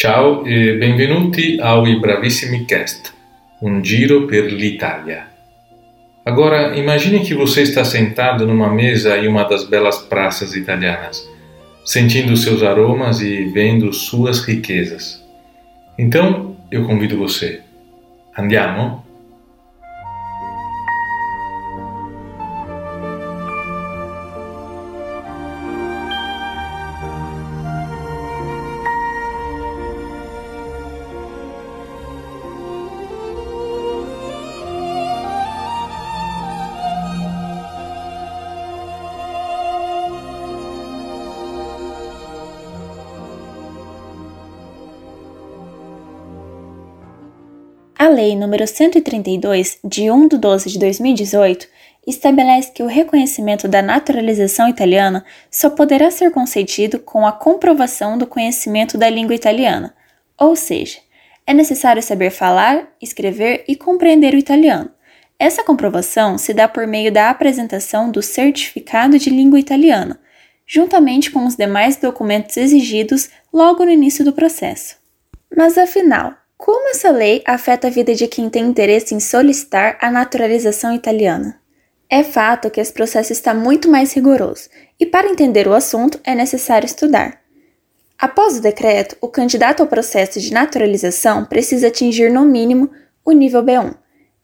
[0.00, 3.12] Ciao e benvenuti ao I Bravissimi Cast,
[3.60, 5.26] um giro per l'Italia.
[6.24, 11.28] Agora, imagine que você está sentado numa mesa em uma das belas praças italianas,
[11.84, 15.20] sentindo seus aromas e vendo suas riquezas.
[15.98, 17.62] Então, eu convido você.
[18.38, 19.04] Andiamo?
[48.00, 51.66] A Lei nº 132, de 1 de 12 de 2018,
[52.06, 58.24] estabelece que o reconhecimento da naturalização italiana só poderá ser concedido com a comprovação do
[58.24, 59.96] conhecimento da língua italiana,
[60.38, 60.98] ou seja,
[61.44, 64.92] é necessário saber falar, escrever e compreender o italiano.
[65.36, 70.20] Essa comprovação se dá por meio da apresentação do Certificado de Língua Italiana,
[70.64, 74.96] juntamente com os demais documentos exigidos logo no início do processo.
[75.54, 80.10] Mas afinal, como essa lei afeta a vida de quem tem interesse em solicitar a
[80.10, 81.60] naturalização italiana?
[82.10, 86.34] É fato que esse processo está muito mais rigoroso e, para entender o assunto, é
[86.34, 87.40] necessário estudar.
[88.18, 92.90] Após o decreto, o candidato ao processo de naturalização precisa atingir, no mínimo,
[93.24, 93.94] o nível B1,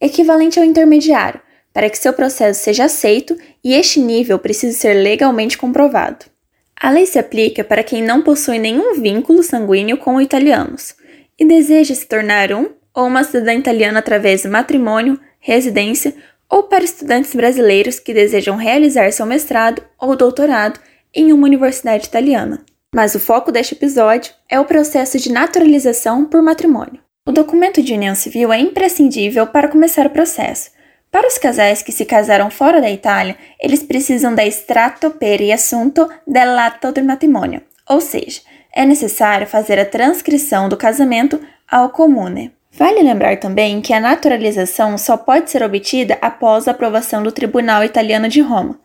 [0.00, 1.40] equivalente ao intermediário,
[1.72, 6.26] para que seu processo seja aceito e este nível precisa ser legalmente comprovado.
[6.80, 10.94] A lei se aplica para quem não possui nenhum vínculo sanguíneo com italianos
[11.38, 16.14] e deseja se tornar um ou uma cidadã italiana através de matrimônio, residência
[16.48, 20.78] ou para estudantes brasileiros que desejam realizar seu mestrado ou doutorado
[21.12, 22.64] em uma universidade italiana.
[22.94, 27.00] Mas o foco deste episódio é o processo de naturalização por matrimônio.
[27.26, 30.70] O documento de união civil é imprescindível para começar o processo.
[31.10, 36.08] Para os casais que se casaram fora da Itália, eles precisam da Strato per assunto
[36.26, 38.40] dell'atto del matrimonio, ou seja,
[38.74, 41.40] é necessário fazer a transcrição do casamento
[41.70, 42.52] ao comune.
[42.72, 47.84] Vale lembrar também que a naturalização só pode ser obtida após a aprovação do Tribunal
[47.84, 48.80] Italiano de Roma,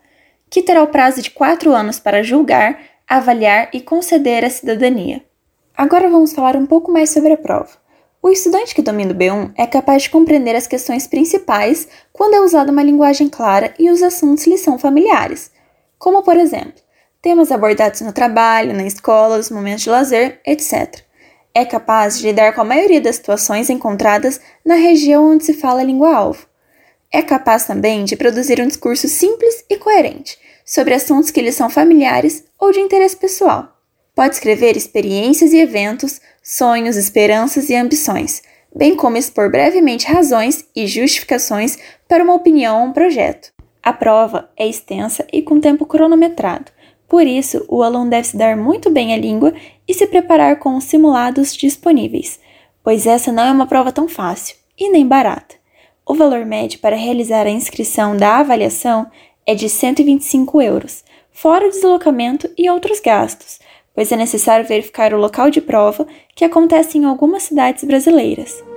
[0.48, 5.22] que terá o prazo de quatro anos para julgar, avaliar e conceder a cidadania.
[5.76, 7.70] Agora vamos falar um pouco mais sobre a prova.
[8.22, 12.40] O estudante que domina o B1 é capaz de compreender as questões principais quando é
[12.40, 15.50] usada uma linguagem clara e os assuntos lhe são familiares,
[15.98, 16.74] como por exemplo,
[17.22, 21.02] temas abordados no trabalho, na escola, nos momentos de lazer, etc.
[21.54, 25.80] É capaz de lidar com a maioria das situações encontradas na região onde se fala
[25.80, 26.46] a língua-alvo.
[27.12, 31.68] É capaz também de produzir um discurso simples e coerente sobre assuntos que lhe são
[31.68, 33.76] familiares ou de interesse pessoal.
[34.14, 38.42] Pode escrever experiências e eventos, sonhos, esperanças e ambições,
[38.74, 41.76] bem como expor brevemente razões e justificações
[42.08, 43.52] para uma opinião ou um projeto.
[43.82, 46.70] A prova é extensa e com tempo cronometrado,
[47.10, 49.52] por isso, o aluno deve se dar muito bem a língua
[49.86, 52.38] e se preparar com os simulados disponíveis,
[52.84, 55.56] pois essa não é uma prova tão fácil e nem barata.
[56.06, 59.10] O valor médio para realizar a inscrição da avaliação
[59.44, 63.58] é de 125 euros, fora o deslocamento e outros gastos,
[63.92, 66.06] pois é necessário verificar o local de prova
[66.36, 68.69] que acontece em algumas cidades brasileiras.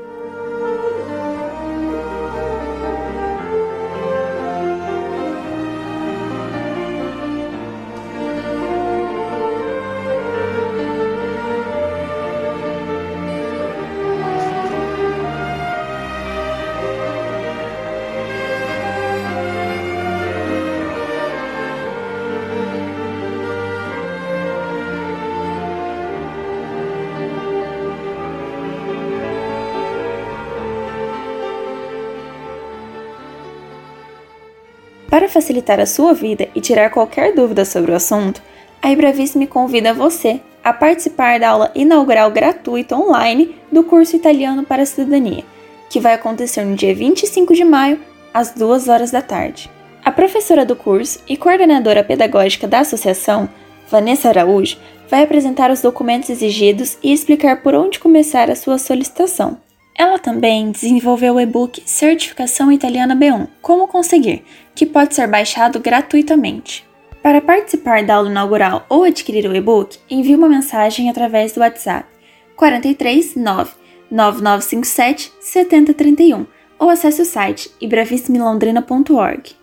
[35.24, 38.44] Para facilitar a sua vida e tirar qualquer dúvida sobre o assunto,
[38.82, 44.82] a me convida você a participar da aula inaugural gratuita online do curso Italiano para
[44.82, 45.46] a Cidadania,
[45.90, 48.02] que vai acontecer no dia 25 de maio,
[48.34, 49.72] às 2 horas da tarde.
[50.04, 53.48] A professora do curso e coordenadora pedagógica da associação,
[53.90, 54.78] Vanessa Araújo,
[55.10, 59.58] vai apresentar os documentos exigidos e explicar por onde começar a sua solicitação.
[59.96, 64.44] Ela também desenvolveu o e-book Certificação Italiana B1 Como Conseguir,
[64.74, 66.86] que pode ser baixado gratuitamente.
[67.22, 72.08] Para participar da aula inaugural ou adquirir o e-book, envie uma mensagem através do WhatsApp
[72.56, 73.72] 43 9
[74.12, 76.46] 9957 7031
[76.78, 79.56] ou acesse o site ibravissimilandrina.org.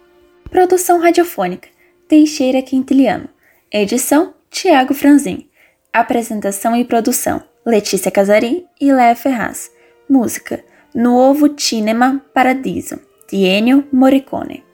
[0.48, 1.68] Produção radiofônica
[2.08, 3.28] Teixeira Quintiliano.
[3.70, 5.46] Edição Tiago Franzin.
[5.92, 9.70] Apresentação e produção Letícia Casari e Léa Ferraz.
[10.10, 12.98] Música Nuovo Cinema Paradiso,
[13.30, 14.69] de Ennio Morricone.